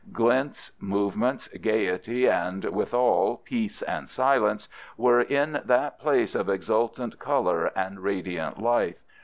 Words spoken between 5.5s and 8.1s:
that place of exultant color and